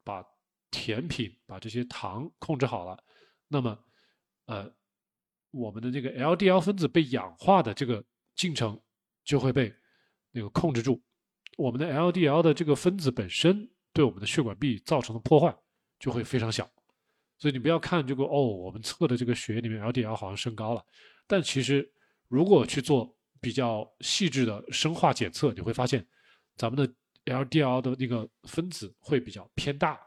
[0.05, 0.23] 把
[0.71, 3.03] 甜品、把这些糖控制好了，
[3.49, 3.79] 那么，
[4.45, 4.71] 呃，
[5.51, 8.05] 我们的这个 LDL 分子被氧化的这个
[8.35, 8.79] 进程
[9.25, 9.75] 就会被
[10.31, 11.03] 那个控制住，
[11.57, 15.55] 我们的 LDL 的这个分子本身对我们的血管壁造成的破坏
[15.99, 16.69] 就会非常小。
[17.39, 20.85] 所以你不要看这个哦，我们测的这个血液里面 LDL 好像升高了，
[21.27, 21.91] 但其实
[22.29, 26.07] 如果去做比较细致的生化检测，你会发现。
[26.57, 29.99] 咱们的 LDL 的那个分子会比较偏大，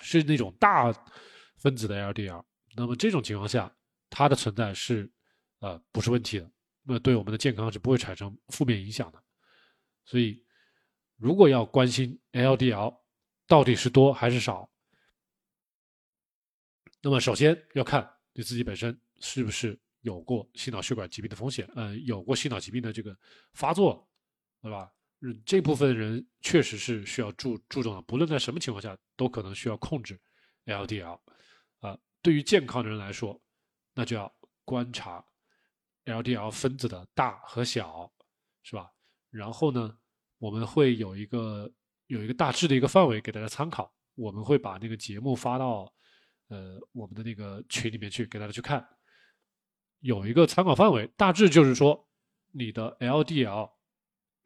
[0.00, 0.94] 是那种大
[1.56, 2.40] 分子的 LDL。
[2.76, 3.68] 那么这种情况下，
[4.08, 5.10] 它的存在是
[5.58, 6.48] 呃不是问题的，
[6.84, 9.20] 那对我们的健康是不会产生负面影响的。
[10.08, 10.42] 所以，
[11.18, 12.98] 如果要关心 LDL
[13.46, 14.66] 到底是多还是少，
[17.02, 23.14] 那么首先要看你自己本身是不是有过心脑血管疾病的风险，呃，有过心脑疾病的这个
[23.52, 24.08] 发作，
[24.62, 24.90] 对吧？
[25.20, 30.18] 嗯，这部分人确实是需要注注重的，不论在什么情况下，都可能需要控制
[30.64, 31.20] LDL。
[31.80, 33.38] 啊，对于健康的人来说，
[33.92, 35.22] 那就要观察
[36.06, 38.10] LDL 分子的大和小，
[38.62, 38.90] 是吧？
[39.30, 39.98] 然后呢，
[40.38, 41.70] 我们会有一个
[42.06, 45.92] 有一个大致的一个范围给大家参考，我们会把那个节目发到
[46.48, 48.86] 呃我们的那个群里面去给大家去看，
[50.00, 52.08] 有一个参考范围，大致就是说
[52.52, 53.70] 你的 LDL。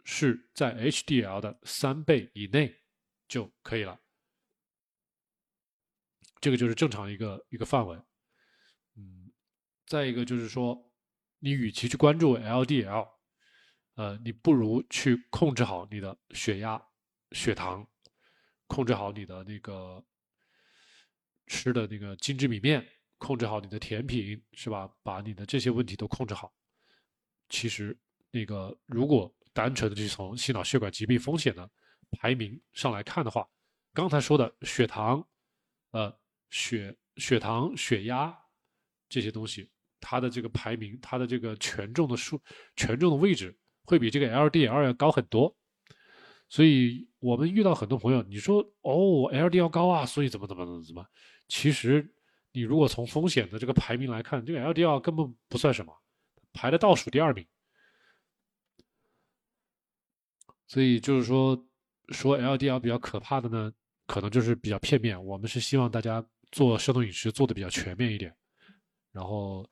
[0.04, 2.76] 是在 HDL 的三倍以内
[3.28, 4.00] 就可以了，
[6.40, 7.96] 这个就是正常一个一个范围。
[8.96, 9.30] 嗯，
[9.86, 10.90] 再一个就是说，
[11.38, 13.08] 你与其去关注 LDL，
[13.94, 16.82] 呃，你不如去控制好你的血压、
[17.32, 17.86] 血糖，
[18.66, 20.02] 控制好你的那个
[21.46, 22.86] 吃的那个精致米面，
[23.18, 24.90] 控制好你的甜品，是吧？
[25.02, 26.52] 把你的这些问题都控制好。
[27.50, 27.96] 其实，
[28.30, 31.70] 那个如果单纯的去从心脑血管疾病风险的
[32.12, 33.46] 排名上来看的话，
[33.92, 35.22] 刚才说的血糖、
[35.90, 38.34] 呃血血糖、血压
[39.06, 42.42] 这些东西，它的这个排名，它的这个权重的数、
[42.74, 45.54] 权重的位置会比这个 LDL 要高很多。
[46.48, 51.06] 所以我们遇到很多朋友，你说哦，LDL 高啊，所以怎么怎么怎么怎么？
[51.48, 52.14] 其实
[52.52, 55.92] 你如果从风险的这个排名来看，这个 LDL 根本不算什么，
[56.52, 57.46] 排的倒数第二名。
[60.66, 61.66] 所以就是说，
[62.08, 63.72] 说 LDL 比较可怕的呢，
[64.06, 65.22] 可能就是比较片面。
[65.24, 68.34] 我们是希望大家做生酮饮食做的比较全面一点，
[69.10, 69.66] 然后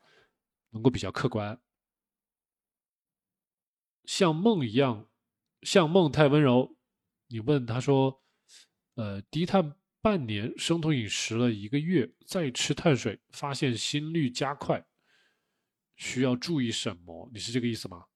[0.71, 1.59] 能够比较客观。
[4.11, 5.09] 像梦一样，
[5.63, 6.77] 像梦太温柔。
[7.29, 8.21] 你问他说，
[8.97, 14.85] 呃，低碳半年，生酮饮食了一个月，再吃碳水，发现心率加快，
[15.95, 17.31] 需要注意什么？
[17.33, 18.07] 你是这个意思吗？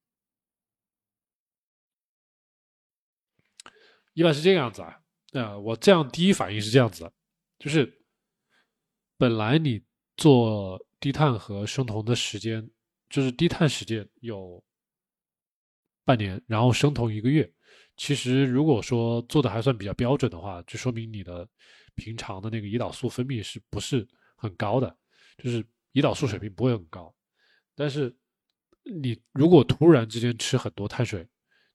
[4.14, 7.12] 一般是这个样子啊，呃，我这样第一反应是这样子的，
[7.56, 8.04] 就是
[9.16, 9.80] 本来你
[10.16, 12.68] 做低碳和生酮的时间，
[13.08, 14.60] 就是低碳时间有
[16.04, 17.50] 半年，然后生酮一个月。
[17.96, 21.48] 其实如果说做的还算比较标准的话，就说明你的
[21.94, 24.96] 平常的那个胰岛素分泌是不是很高的，
[25.38, 27.14] 就是胰岛素水平不会很高。
[27.74, 28.14] 但是
[28.82, 31.26] 你如果突然之间吃很多碳水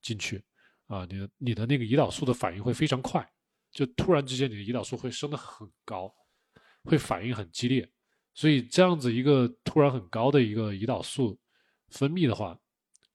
[0.01, 0.43] 进去，
[0.87, 3.25] 啊，你的你的那个胰岛素的反应会非常快，
[3.71, 6.13] 就突然之间你的胰岛素会升得很高，
[6.83, 7.89] 会反应很激烈。
[8.33, 11.39] 所以这样子一个突然很高的一个胰岛素
[11.87, 12.59] 分泌的话，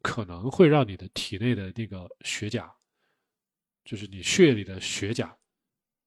[0.04, 2.70] 可能会让你的体内的那个血钾。
[3.82, 5.36] 就是你血里的血钾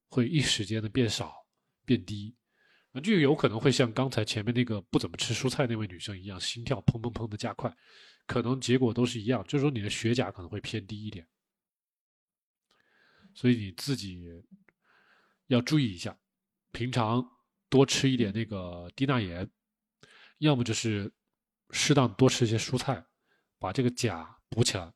[0.09, 1.33] 会一时间的变少、
[1.85, 2.35] 变低，
[3.03, 7.71] 就有可能会像刚才前面那个不怎么吃蔬菜那位女生一样，心跳砰砰砰的加快，
[8.25, 11.27] 可能结果都是一样，就是说你的血钾可能会偏低一点，
[13.35, 14.25] 所以你自己
[15.47, 16.17] 要注意一下，
[16.71, 17.23] 平常
[17.69, 19.47] 多吃一点那个低钠盐，
[20.39, 21.13] 要么就是
[21.69, 23.05] 适当多吃一些蔬菜，
[23.59, 24.91] 把这个钾补起来，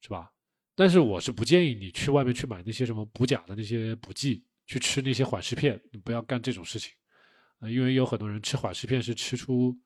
[0.00, 0.32] 是吧？
[0.74, 6.92] 但是我是不建议你去外面去买那些什么补钾的那些补剂，去吃那些缓释片，你不要干这种事情，
[7.60, 9.78] 呃，因为有很多人吃缓释片是吃出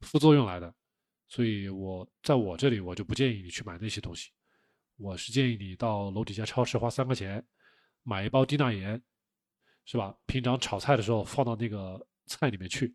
[0.00, 0.72] 副作用来的，
[1.26, 4.30] 所以我在我这里我就不建议你去买那些东西，
[4.96, 7.44] 我是建议你到楼底下超市花三块钱
[8.04, 9.02] 买一包低钠盐，
[9.84, 10.14] 是吧？
[10.26, 12.94] 平常炒菜的时候放到那个菜里面去，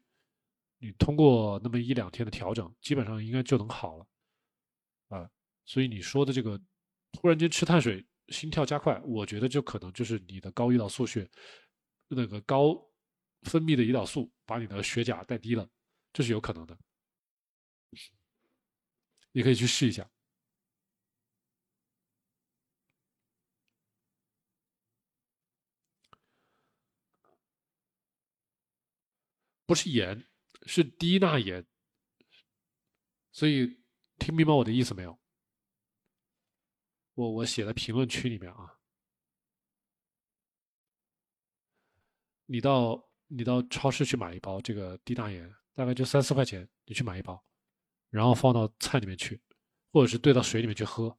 [0.79, 4.07] 你通过那么一两天的调整，基本上应该就能好了，
[5.65, 6.61] 所以你说的这个。
[7.15, 11.29] 突然间吃碳水，心跳加快，我觉得就可能就是你的高胰岛素血，
[12.07, 12.73] 那个高
[13.43, 15.69] 分泌的胰岛素把你的血钾带低了，
[16.11, 16.75] 这是有可能的。
[19.31, 20.09] 你可以去试一下。
[29.67, 30.25] 不是盐，
[30.65, 31.63] 是低钠盐。
[33.31, 33.79] 所以
[34.17, 35.22] 听明白我的意思没有？
[37.15, 38.79] 我我写在评论区里面啊，
[42.47, 47.43] 你到你到超市去买一包这个低钠盐，大概就三四块钱，你去买一包，
[48.09, 49.39] 然后放到菜里面去，
[49.91, 51.15] 或者是兑到水里面去喝。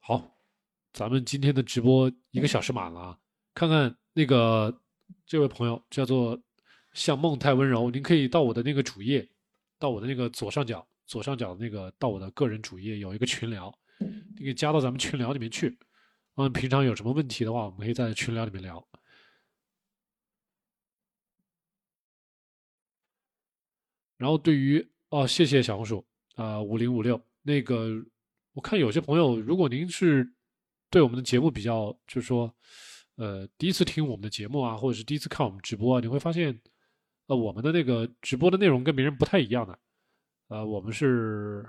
[0.00, 0.38] 好，
[0.92, 3.18] 咱们今天的直播一个小时满了啊，
[3.54, 4.82] 看看那个
[5.24, 6.38] 这位朋友叫做
[6.92, 9.30] 像梦太温柔，您可以到我的那个主页。
[9.78, 15.78] 到我的那个左上角，左上角那个到我的个人主页有一个群聊，你可以加到咱们群聊里面去。
[16.36, 18.86] 嗯，平常有什么问题的话，我们可以在群聊里面聊。
[24.16, 28.04] 然后对于哦，谢谢小红薯啊，五零五六那个，
[28.52, 30.32] 我看有些朋友，如果您是
[30.90, 32.52] 对我们的节目比较，就是说，
[33.16, 36.60] 呃，第一次听我们的节目啊，或者是第一次看我们直播啊，你会发现。
[37.26, 39.78] 呃，我们的那个直播的内容跟别人不太一样的，
[40.48, 41.66] 呃，我们是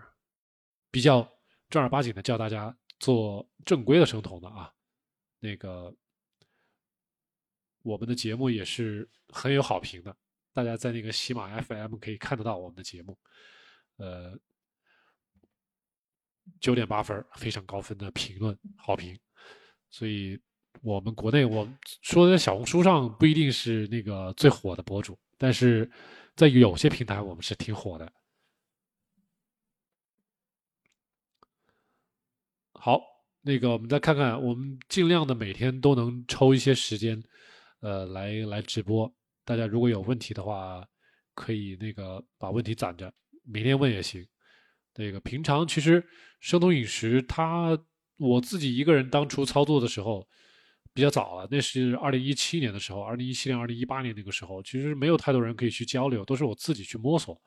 [0.92, 1.26] 比较
[1.70, 4.72] 正儿八经的教大家做正规的生酮的啊。
[5.40, 5.96] 那个
[7.84, 10.16] 我们的节目也是很有好评的，
[10.54, 13.18] 大家在那个喜马 FM 可以看得到我们的节目，
[13.98, 14.38] 呃，
[16.60, 19.18] 九点八分，非常高分的评论好评，
[19.90, 20.38] 所以
[20.82, 21.66] 我们国内我
[22.02, 25.18] 说在小红书上不一定是那个最火的博主。
[25.38, 25.90] 但是
[26.36, 28.12] 在有些平台，我们是挺火的。
[32.74, 33.02] 好，
[33.42, 37.22] 那个我们再看看，我们尽量的每天都能抽一些时间，
[37.80, 39.14] 呃，来来直播。
[39.44, 40.88] 大家如果有问题的话，
[41.34, 44.26] 可以那个把问题攒着，明天问也行。
[44.96, 46.06] 那个平常其实
[46.40, 47.78] 生酮饮食，它
[48.18, 50.28] 我自己一个人当初操作的时候。
[50.96, 57.38] 比较早了，那是二零一七年的时候，二零一七年、二零一八年那个时候，其实没有太多人可以去交流，都是我自己去摸索，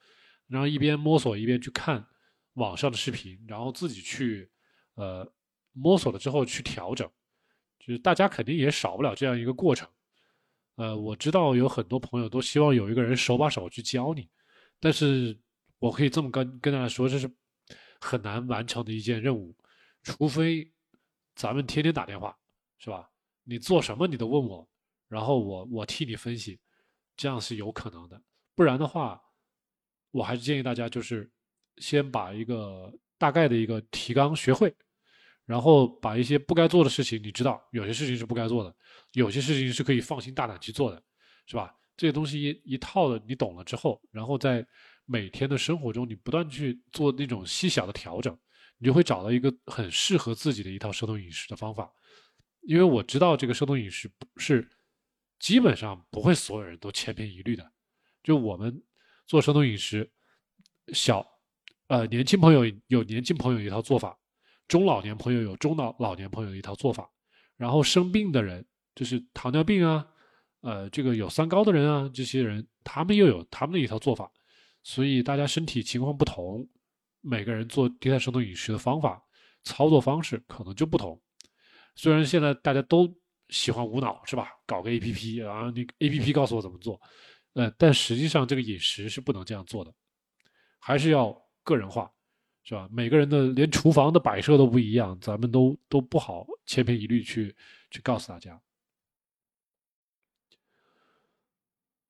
[0.48, 2.06] 然后一边摸索一边去看
[2.52, 4.50] 网上的视频，然后自己去
[4.96, 5.26] 呃
[5.72, 7.10] 摸索了之后去调整，
[7.78, 9.88] 就是大家肯定也少不了这样一个过程。
[10.76, 14.28] 呃，我知道有很多朋友都希望有一个人手把手去教你，
[14.78, 15.34] 但是
[15.78, 17.26] 我可以这么跟跟大家说，这是
[17.98, 19.56] 很难完成的一件任务，
[20.02, 20.70] 除非
[21.34, 22.36] 咱们天天打电话，
[22.76, 23.08] 是吧？
[23.48, 24.68] 你做什么你都问我，
[25.08, 26.60] 然后我我替你分析，
[27.16, 28.20] 这样是有可能的。
[28.54, 29.18] 不然的话，
[30.10, 31.30] 我还是建议大家就是
[31.78, 34.74] 先把一个大概的一个提纲学会，
[35.46, 38.76] 然后把一些不该做的事情你知道，有些事情是不该做的，
[39.12, 41.02] 有些事情是可以放心大胆去做的，
[41.46, 41.74] 是吧？
[41.96, 44.62] 这些东西一一套的你懂了之后，然后在
[45.06, 48.38] 每天的生活中你不断去做那种细小的调整，
[48.76, 51.90] 你就会找到一个很适合自己的一套生酮饮食的方法。
[52.68, 54.68] 因为我知道这个生酮饮食不是
[55.38, 57.72] 基本上不会所有人都千篇一律的。
[58.22, 58.82] 就我们
[59.26, 60.12] 做生酮饮食，
[60.92, 61.26] 小
[61.86, 64.18] 呃年轻朋友有年轻朋友一套做法，
[64.68, 67.10] 中老年朋友有中老老年朋友一套做法，
[67.56, 68.62] 然后生病的人
[68.94, 70.06] 就是糖尿病啊，
[70.60, 74.30] 呃这个有三高的人啊，这些人他们又有他们的一套做法。
[74.82, 76.68] 所以大家身体情况不同，
[77.22, 79.24] 每个人做低碳生酮饮食的方法、
[79.64, 81.18] 操作方式可能就不同。
[81.98, 83.12] 虽然现在大家都
[83.48, 84.52] 喜欢无脑，是吧？
[84.64, 87.00] 搞个 A P P 啊，你 A P P 告诉我怎么做，
[87.54, 89.92] 呃，但实际上这个饮食是不能这样做的，
[90.78, 92.08] 还是要个人化，
[92.62, 92.88] 是吧？
[92.92, 97.52] 每个人的连厨房的摆设都不一样，咱们都都不好千篇一律去
[97.90, 98.62] 去告诉大家。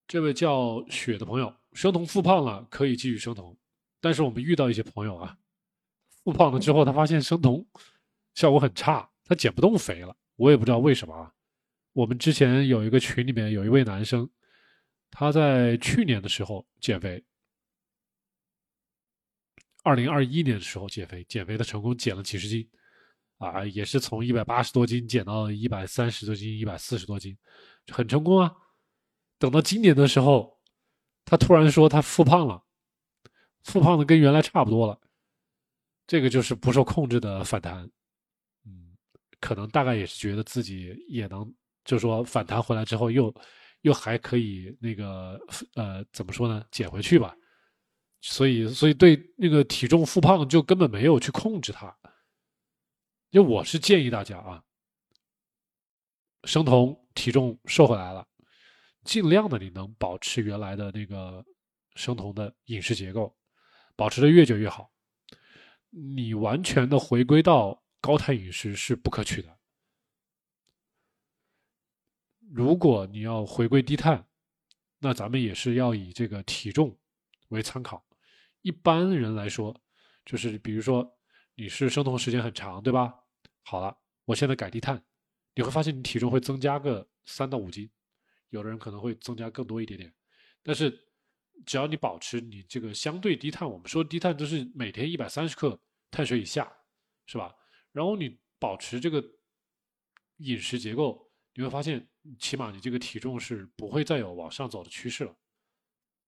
[0.06, 1.54] 这位叫雪的朋友。
[1.72, 3.56] 生酮复胖了可以继续生酮，
[4.00, 5.38] 但是我们遇到一些朋友啊，
[6.24, 7.64] 复胖了之后，他发现生酮
[8.34, 10.16] 效果很差，他减不动肥了。
[10.36, 11.30] 我也不知道为什么啊。
[11.92, 14.28] 我们之前有一个群里面有一位男生，
[15.10, 17.22] 他在去年的时候减肥，
[19.82, 22.68] 二零二一年的时候减肥，减肥的成功减了几十斤，
[23.36, 27.36] 啊，也是从一百八十多斤减到一百三十多斤、一百四十多斤，
[27.92, 28.52] 很成功啊。
[29.38, 30.56] 等到今年的时候。
[31.30, 32.64] 他突然说他复胖了，
[33.62, 34.98] 复胖的跟原来差不多了，
[36.06, 37.90] 这个就是不受控制的反弹，
[39.40, 41.44] 可能大概也是觉得自己也能，
[41.84, 43.34] 就是说反弹回来之后又
[43.82, 45.40] 又还可以那个
[45.74, 47.34] 呃怎么说呢，减回去吧，
[48.20, 51.96] 所以所以对那个体重复胖就根本没有去控制它，
[53.30, 54.62] 因为我是建议大家啊，
[56.44, 58.26] 生酮体重瘦回来了。
[59.04, 61.42] 尽量的，你能保持原来的那个
[61.94, 63.34] 生酮的饮食结构，
[63.96, 64.90] 保持的越久越好。
[65.90, 69.58] 你完全的回归到高碳饮食是不可取的。
[72.50, 74.26] 如果你要回归低碳，
[74.98, 76.98] 那咱们也是要以这个体重
[77.48, 78.04] 为参考。
[78.62, 79.78] 一般人来说，
[80.24, 81.18] 就是比如说
[81.54, 83.14] 你是生酮时间很长，对吧？
[83.62, 85.04] 好了，我现在改低碳，
[85.54, 87.90] 你会发现你体重会增加个三到五斤。
[88.50, 90.10] 有的人可能会增加更多一点点，
[90.62, 90.90] 但是
[91.66, 95.78] 只要你保持你这个相对低碳，我们说低碳都是每天一百三十克
[96.10, 96.72] 碳水以下，
[97.26, 97.54] 是吧？
[97.98, 99.20] 然后你保持这个
[100.36, 105.36] 饮食结构，你会发现起码你这个体重是不会再有往上走的趋势了。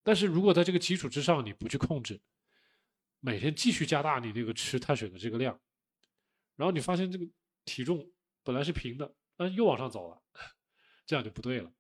[0.03, 2.21] 但是如果在这个基础之上你不去控制，
[3.21, 5.61] 每天继续加大你这个吃碳水的这个量，
[6.57, 7.25] 然后你发现这个
[7.65, 8.11] 体重
[8.43, 10.21] 本来是平的，但又往上走了，
[11.07, 11.73] 这样就不对了。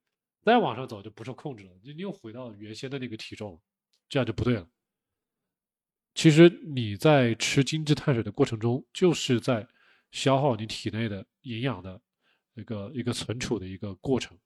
[0.43, 3.61] 再往上走就不受控制了，你你又回到原先的那个体重，
[4.09, 4.68] 这样就不对了。
[6.14, 9.66] 其实你在吃精致碳水的过程中，就是在
[10.11, 12.01] 消耗你体内的营养的
[12.55, 14.39] 一个一个存储的一个过程。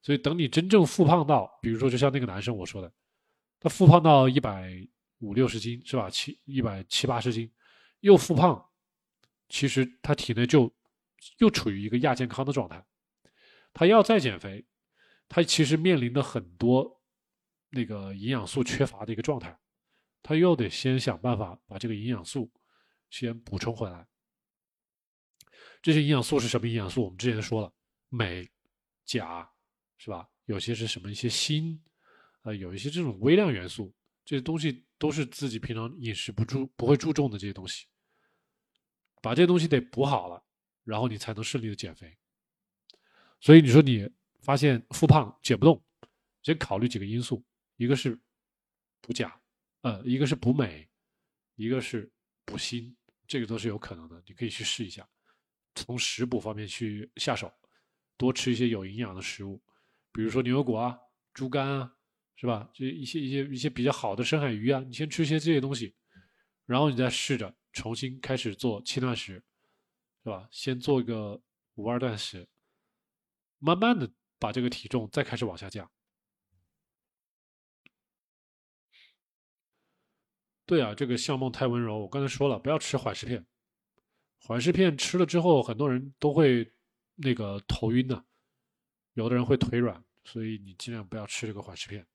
[0.00, 2.92] 所以等你真正复胖到，比如说就像那个男生我说的，
[3.58, 4.72] 他复胖到一百
[5.18, 6.08] 五六十斤是吧？
[6.08, 7.52] 七一百七八十斤，
[8.00, 8.64] 又复胖，
[9.48, 10.72] 其实他体内就
[11.38, 12.84] 又处于一个亚健康的状态，
[13.72, 14.64] 他要再减肥。
[15.28, 17.02] 他其实面临的很多
[17.70, 19.58] 那个营养素缺乏的一个状态，
[20.22, 22.50] 他又得先想办法把这个营养素
[23.10, 24.06] 先补充回来。
[25.82, 27.04] 这些营养素是什么营养素？
[27.04, 27.72] 我们之前说了，
[28.08, 28.48] 镁、
[29.04, 29.50] 钾，
[29.96, 30.28] 是吧？
[30.46, 31.80] 有些是什么一些锌，
[32.42, 37.86] 呃，有一些这种微量元素，这些东西都是自己平常饮食不注不会注重的这些东西。
[39.20, 40.44] 把这些东西得补好了，
[40.84, 42.16] 然后你才能顺利的减肥。
[43.40, 44.08] 所以你说你。
[44.40, 45.84] 发现复胖减不动，
[46.42, 47.44] 先考虑几个因素，
[47.76, 48.18] 一个是
[49.00, 49.38] 补钾，
[49.82, 50.88] 呃，一个是补镁，
[51.56, 52.10] 一个是
[52.46, 52.94] 补锌，
[53.26, 55.06] 这个都是有可能的，你可以去试一下，
[55.84, 57.52] 从食补方面去下手，
[58.16, 59.62] 多吃一些有营养的食物，
[60.12, 60.98] 比如说牛油果啊、
[61.32, 61.96] 猪肝啊，
[62.36, 62.70] 是吧？
[62.72, 65.94] 这一些一些一些比较好的深海鱼啊，你先吃一些这些东西，
[66.66, 69.42] 然后你再试着重新开始做轻断食，
[70.24, 70.48] 是吧？
[70.50, 71.40] 先做一个
[71.74, 72.48] 五二断食，
[73.58, 74.10] 慢慢的。
[74.40, 75.90] 把这个体重再开始往下降。
[80.64, 81.98] 对啊，这个相梦太温柔。
[81.98, 83.44] 我刚才说了，不要吃缓释片。
[84.40, 86.72] 缓释片吃了之后，很多人都会
[87.16, 88.24] 那个头晕的，
[89.14, 92.06] 有的人会腿软，所以你尽量不要吃这个缓释片，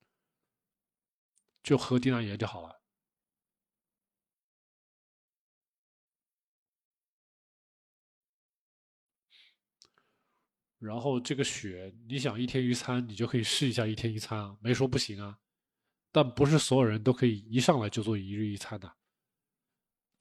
[1.62, 2.82] 就喝低钠盐就好了。
[10.80, 15.38] 然后这个血，你想一天一餐，你就可以试一下一天一餐啊，没说不行啊。
[16.12, 18.94] 但不是所有人都可以一上来就做一日一餐的。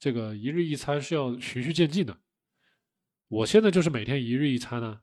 [0.03, 2.19] 这个一日一餐是要循序渐进的。
[3.29, 5.01] 我现在就是每天一日一餐呢，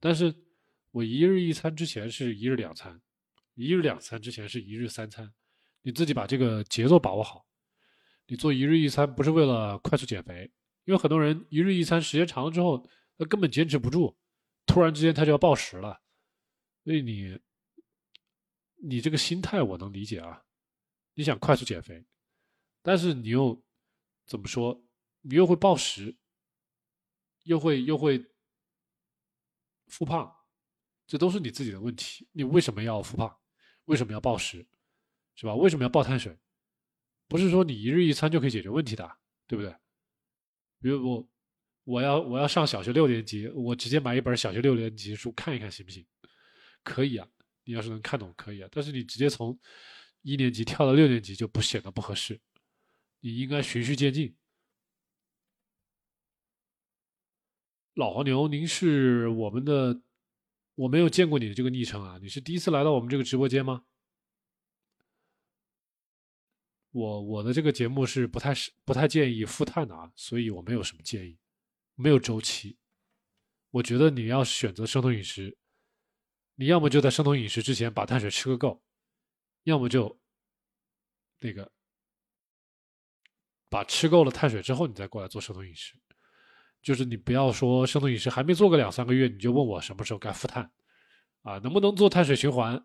[0.00, 0.34] 但是
[0.90, 3.00] 我一日一餐之前是一日两餐，
[3.54, 5.32] 一日两餐之前是一日三餐。
[5.82, 7.46] 你自己把这个节奏把握好。
[8.26, 10.50] 你做一日一餐不是为了快速减肥，
[10.84, 12.84] 因为很多人一日一餐时间长了之后，
[13.16, 14.16] 他根本坚持不住，
[14.66, 16.02] 突然之间他就要暴食了。
[16.82, 17.38] 所以你，
[18.82, 20.42] 你这个心态我能理解啊，
[21.14, 22.04] 你想快速减肥，
[22.82, 23.64] 但是你又
[24.28, 24.84] 怎么说？
[25.22, 26.16] 你又会暴食，
[27.42, 28.24] 又会又会
[29.88, 30.32] 复胖，
[31.06, 32.28] 这都是你自己的问题。
[32.32, 33.36] 你为什么要复胖？
[33.86, 34.64] 为什么要暴食？
[35.34, 35.54] 是吧？
[35.54, 36.38] 为什么要暴碳水？
[37.26, 39.74] 不是说你一日一餐就可以解决问题的，对不对？
[40.80, 41.28] 比如我，
[41.84, 46.06] 我要我要上小学六年级，我直接买一本小学六年级书看一看行不行？
[46.82, 47.28] 可以啊，
[47.64, 48.68] 你要是能看懂可以啊。
[48.70, 49.58] 但是你直接从
[50.22, 52.40] 一年级跳到六年级就不显得不合适，
[53.20, 54.36] 你应该循序渐进。
[57.94, 60.00] 老黄牛，您是我们的，
[60.76, 63.84] 我没有见过你的这个昵称啊，你是第一次来到我们这个直播间吗？
[66.90, 71.36] 我我的这个节目是不太是不太建议复碳的啊，所以我没有什么建议，
[71.96, 72.78] 没有周期。
[73.70, 75.58] 我觉得你要选择生酮饮食，
[76.54, 78.82] 你要么就在生酮饮食之前把碳水吃个够，
[79.64, 80.18] 要么就
[81.40, 81.70] 那个
[83.68, 85.94] 把吃够了碳水之后，你再过来做生酮饮食。
[86.80, 90.70] 就是你不要说生酮饮食还没做个两三个月，你就问我什么时候该复碳
[91.42, 91.58] 啊？
[91.58, 92.82] 能不能做碳水循环？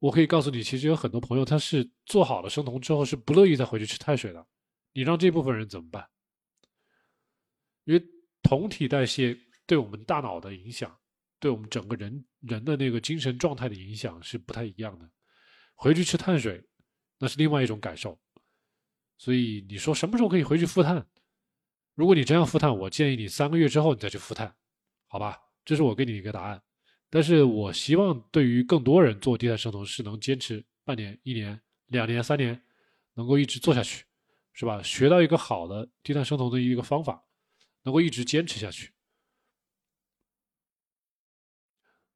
[0.00, 4.46] 我可以告诉你，其实有很多朋友他是做好了生酮之后是不乐意再回去吃碳水的。
[4.92, 6.08] 你让这部分人怎么办？
[7.84, 8.04] 因为
[8.42, 9.36] 酮体代谢
[9.66, 10.96] 对我们大脑的影响，
[11.38, 15.08] 对我们整个人人的那个精神状态的影响是不太一样的。
[15.74, 16.64] 回去吃碳水，
[17.18, 18.18] 那是另外一种感受。
[19.18, 21.06] 所以你说什么时候可以回去复碳？
[21.94, 24.54] 如果你真要复碳，我建议你三个月之后你再去复碳，
[25.08, 25.36] 好吧？
[25.64, 26.62] 这是我给你一个答案。
[27.10, 32.62] 但是我希望对于更多人做低碳生酮是能坚持半年、一年、两年、三年，
[33.14, 34.04] 能够一直做下去，
[34.52, 34.82] 是吧？
[34.82, 37.24] 学到一个好的低碳生酮的一个方法，
[37.82, 38.92] 能够一直坚持下去。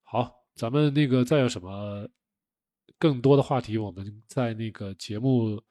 [0.03, 2.09] 好，咱们那个再有什么
[2.98, 5.62] 更多的话题，我们在那个节目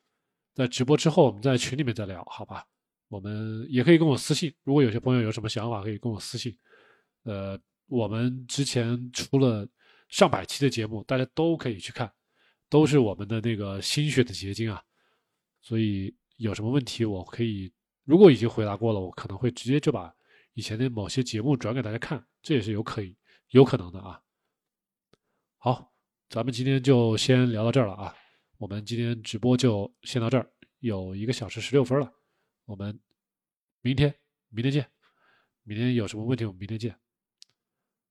[0.53, 2.65] 在直播之后，我们在群里面再聊，好吧？
[3.07, 6.57] 我们也可以跟我私信，如果有些朋友有什么想法，可以跟我私信，
[7.23, 7.59] 呃。
[7.87, 9.67] 我们之前出了
[10.07, 12.09] 上百期的节目，大家都可以去看，
[12.69, 14.81] 都是我们的那个心血的结晶啊。
[15.61, 17.69] 所以有什么问题，我可以
[18.05, 20.09] 如果已经回答过了，我可能会直接就把
[20.53, 23.13] 以前的某些节目转给大家看，这也是有可以
[23.49, 24.21] 有可能的啊。
[25.57, 25.91] 好，
[26.29, 28.15] 咱们今天就先聊到这儿了啊。
[28.61, 30.47] 我们今天直播就先到这儿，
[30.81, 32.13] 有一个小时十六分了。
[32.65, 32.99] 我们
[33.81, 34.13] 明天
[34.49, 34.87] 明天见，
[35.63, 36.95] 明天有什么问题我们明天见。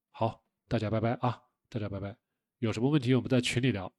[0.09, 1.41] 好，大家拜拜啊！
[1.69, 2.17] 大家拜拜。
[2.57, 3.93] 有什么问题，我们在群里聊。